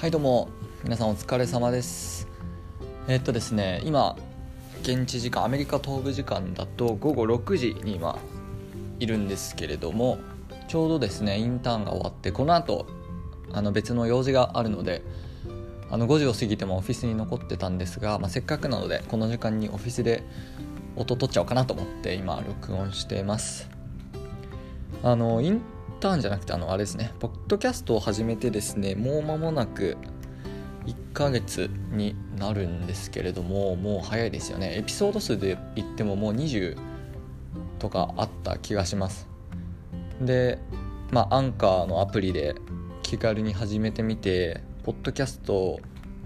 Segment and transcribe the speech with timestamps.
[0.00, 0.48] はいどうも。
[0.82, 2.26] 皆さんお疲れ様です。
[3.06, 4.16] えっとですね今
[4.80, 8.18] 現地時間アメリカ東部時間だと午後6時に今
[8.98, 10.16] いるんですけれども
[10.68, 12.86] ちょうどですねインターンが終わってこの後
[13.52, 15.02] あの別の用事があるので
[15.90, 20.24] あの5時を過ぎてもオフィスに残ってたんですが、まあ、せっかくなのでこの時間にオフィスで
[20.96, 23.68] 音取っちゃおうかなと思って今録音しています。
[25.02, 25.60] あのイン
[26.00, 29.96] ターンじゃなくてあのあれですねポッドキャストを始めてですねもう間もなく
[30.86, 34.76] 1ヶ月になるんですけれどももう早いですよね。
[34.76, 36.76] エピソード数で言ってももう20
[37.78, 39.28] とかあった気がします。
[40.20, 40.58] で
[41.10, 42.54] まあアンカーのアプリで
[43.02, 45.80] 気軽に始めてみてポッドキャストを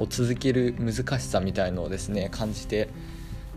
[0.09, 2.89] 続ける難しさみたいのをですね感じて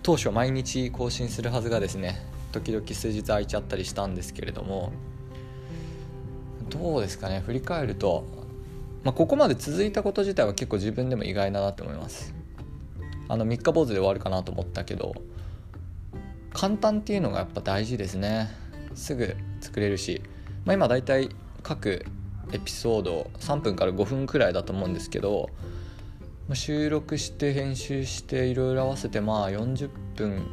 [0.03, 2.21] 当初毎日更新するはずがですね
[2.51, 4.91] 時々数日空いちゃったりしたんですけれども
[6.69, 8.25] どうですかね振り返ると、
[9.03, 12.33] まあ、ここまで続いたこと自体は結構自分でも意外だなと思います。
[13.29, 15.13] あの三日坊主で終わるかなと思ったけど
[16.53, 18.49] 簡単っていうのがやっぱ大事ですね。
[18.95, 20.21] すぐ作れるし、
[20.65, 21.29] まあ、今だいたい
[21.61, 22.05] 各
[22.51, 25.49] エピソード3分から5分くらいだと思うんですけど
[26.53, 30.47] 収録して編集していろいろ合わせてまあ40分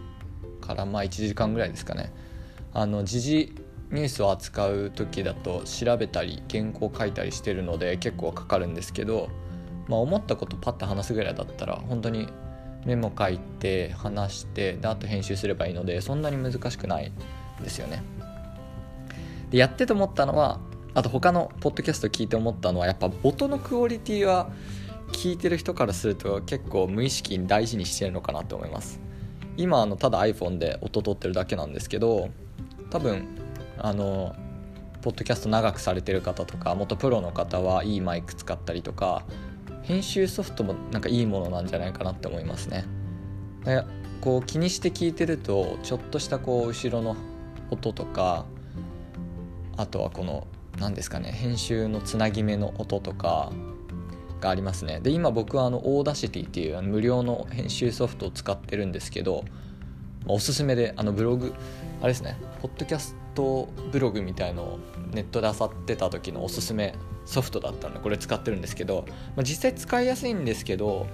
[0.60, 2.12] からまあ1時間ぐらいですかね。
[2.72, 3.54] あの時事
[3.90, 9.28] ニュースを扱う時だと調べたり原稿書いたりしてるので結構かかるんですけど、
[9.88, 12.28] まあ、思ったことパッと話すぐらいだったら本当に
[12.84, 17.12] メモ書いて話してであと編集すればいいのでそんなに難しくない
[17.62, 18.02] ですよね。
[19.50, 20.60] でやってて思ったのは
[20.94, 24.50] あと他のポッドキャスト聞いて思ったのはやっぱ音のクオリティは
[25.12, 29.00] 聞いてる人からすると結構無意識に大事にしてるのかなと思います
[29.56, 32.30] 今あのただ iPhone で音取ってるだけなんですけど
[32.90, 33.26] 多分
[33.78, 34.34] あの
[35.02, 39.24] ポッドキャスト長くされてる方とか元プロの方はいいマイク使ったりとか
[39.82, 42.84] 編集ソフトもなんかいいものなんじゃないかなって思いますね。
[43.64, 43.82] で
[44.20, 47.16] こう気にして聞いてるとちょっとしたこう後ろの
[47.70, 48.46] 音とか
[49.76, 50.46] あとはこの
[50.78, 53.52] 何ですかね編集のつなぎ目の音とか
[54.40, 55.00] がありますね。
[55.00, 59.44] で今僕はあの Audacity っていう無料の編集ソフトを使ってるんですけど
[60.26, 61.52] おすすめであのブログ
[62.00, 64.78] あれですねポッドキャストブログみたいのを
[65.12, 66.94] ネットで漁ってた時のおすすめ
[67.26, 69.04] ソフトだったのでこれ使ってるんですけど、
[69.36, 71.06] まあ、実際使いやすいんですけど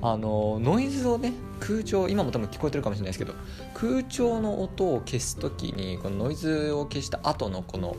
[0.00, 3.34] あのノイズをね空調今も多分聞こえてるかもしれないですけど
[3.74, 7.96] 空調の音を消す時にこのノイズを消した後のこの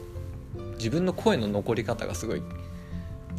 [0.74, 2.42] 自分の声の残り方がすごい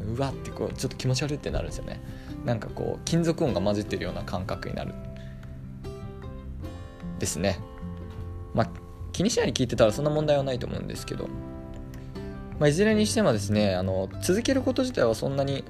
[0.02, 2.00] うわってこうちょっと気持ち悪いってなるんですよね。
[2.44, 4.92] なんかこう金属音が混じってるような感覚になる。
[7.18, 7.58] ですね。
[8.54, 8.70] まあ
[9.14, 11.28] 気にしないで聞いてたらそんな問題はないと思うんですけど、
[12.58, 15.64] まあ、いずれにしてもですねあの続けること自体はそんなに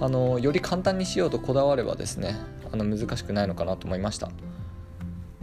[0.00, 2.36] あのより簡単にしようとこだわればですね
[2.70, 4.30] あの難しくないのかなと思いました。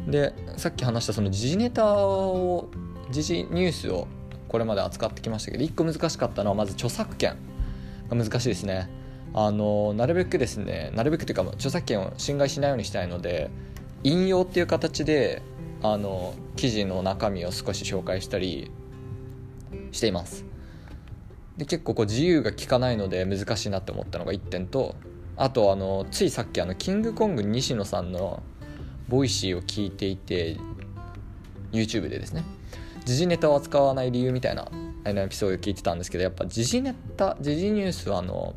[0.08, 2.70] でさっき話したその時事ネタを
[3.12, 4.08] 時事ニュースを
[4.48, 7.36] これまで扱ってきましたけど1個難しかったのはまず著作権
[8.10, 8.90] が難しいですね。
[9.34, 13.50] あのなるべくですねなるべくというか著作権を侵害しないようにしたいので
[14.04, 15.42] 引用っていう形で
[15.82, 18.72] あの記事の中身を少し紹介したり
[19.92, 20.46] しています。
[21.58, 24.96] で結構こう自由が利かないので難しいなって思ったのが1点と
[25.36, 28.42] あとあのついさっきあのキングコング西野さんの
[29.10, 30.58] Voicy を聞いていて
[31.72, 32.44] YouTube でですね。
[33.06, 34.70] 時事ネタを扱わない理由みたいな
[35.04, 38.56] あのエピソードを聞いてたんですけどやっぱ時事ネタ時事ニュースはあの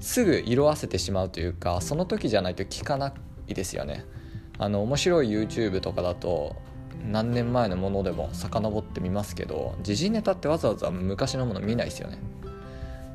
[0.00, 3.14] すぐ色あせてしまうというかその時じゃないと聞かな
[3.48, 4.04] いですよね。
[4.58, 6.56] あの面白い YouTube とかだと
[7.04, 12.18] 何年前のものでも遡ってみますけど時事ネタってわざわざ昔のもの見ないですよね。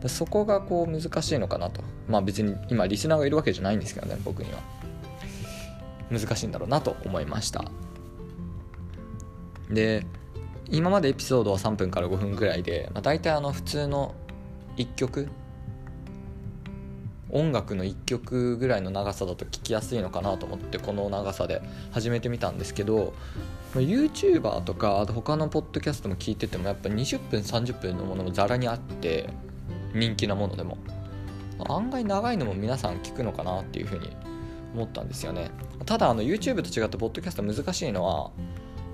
[0.02, 1.82] でそこがこう難しいのかなと。
[2.08, 4.60] まあ別に今リスナーがいるわけじゃないんですけどね僕には。
[6.12, 7.66] 難しいんだろうなと思いました。
[9.70, 10.06] で
[10.70, 14.16] 今までエピソードは3分から5分くらいで、まあ、大体あの普通の
[14.78, 15.30] 1曲
[17.32, 21.62] 音楽の1曲ぐらいの長さだと聞きやすいのかなと思ってこの長さで
[21.92, 23.14] 始めてみたんですけど
[23.74, 29.30] YouTuber とか他のポッドキャストも聞いててもやっぱ20分30分のものもざらにあって
[29.94, 30.78] 人気なものでも。
[31.70, 34.10] 案外長いのも皆さん聞くのかなっていうふうに
[34.74, 35.52] 思ったんですよね。
[35.86, 38.32] ただあの YouTube と違ってポッドキャスト難しいのは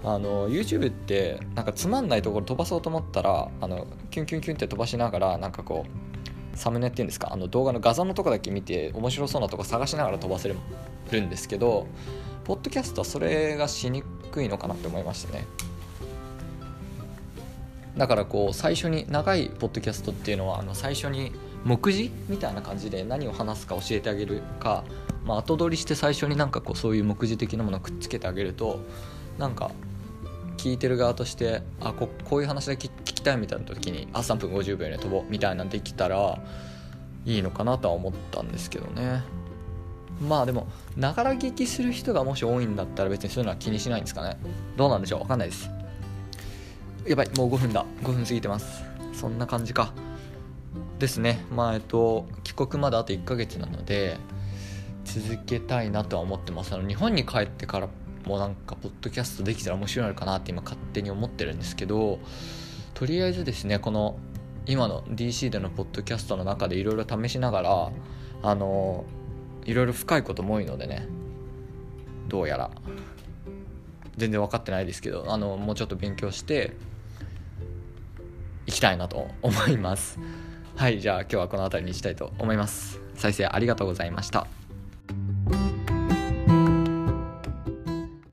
[0.03, 6.06] あの YouTube ってなんかつまんないところ飛ばそうと思ったらあのキュンキュンキュンって飛ばしながらなんかこう
[6.57, 7.31] サムネっていうんですか？
[7.31, 11.87] あの動画の画像のとこだけ見て面白そうなとこ探しながら飛ばせるんですけど
[12.43, 15.45] ポッドキャストはそれがしにくいのかなって思いましたね。
[17.95, 21.31] だからこう最初に長いポッドキャストっていうのはあの最初に
[21.63, 24.83] 目次みたいな感じで何を話すか教えてあげるか、
[25.25, 28.81] まあ、後取りして最初になんかこうそういう目次的なものをくっつけてあげると
[29.39, 29.71] なんか
[30.57, 36.39] 聞いてる側としてあここういう話だけきたいみたいな時にあ3分50秒で飛ぼうみたいなできたら
[37.25, 39.21] いいのかなとは思ったんですけどね。
[40.21, 44.37] まあでもながら聞きする人がもし多いんだったら別にそういうのは気にしないんですかね。
[44.75, 45.19] どうなんでしょう？
[45.19, 45.69] 分かんないです。
[47.05, 47.85] やばいもう5分だ。
[48.01, 48.83] 5分過ぎてます。
[49.13, 49.93] そんな感じか。
[50.99, 51.45] ですね。
[51.51, 54.17] まあえっと帰国まであと1ヶ月なので
[55.05, 56.73] 続けたいなとは思ってます。
[56.73, 57.87] あの日本に帰ってから
[58.25, 62.19] もなんかポッドキャストできたら面白いのかなって今勝手に思ってるんですけど
[62.97, 64.17] とりあえずですねこの
[64.65, 67.91] 今の DC でのポッドキャストの中でいろいろ試しながら
[68.41, 69.05] あの
[69.65, 71.07] いろいろ深いことも多いのでね
[72.27, 72.71] どうやら。
[74.17, 76.73] 全然分かってないですけどあのもうちょっと勉強して
[78.65, 80.17] いきたいなと思います。
[80.75, 82.99] はいじゃあ今日はこの辺りにしたいと思います。
[83.13, 84.47] 再生ありがとうございました。